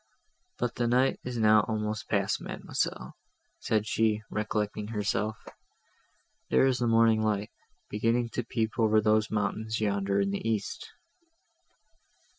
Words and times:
"But 0.57 0.73
the 0.77 0.87
night 0.87 1.19
is 1.23 1.37
now 1.37 1.59
almost 1.67 2.09
past, 2.09 2.41
Mademoiselle," 2.41 3.13
said 3.59 3.85
she, 3.85 4.23
recollecting 4.31 4.87
herself; 4.87 5.37
"there 6.49 6.65
is 6.65 6.79
the 6.79 6.87
morning 6.87 7.21
light, 7.21 7.51
beginning 7.87 8.29
to 8.29 8.43
peep 8.43 8.79
over 8.79 8.99
those 8.99 9.29
mountains 9.29 9.79
yonder 9.79 10.19
in 10.19 10.31
the 10.31 10.41
east." 10.43 10.89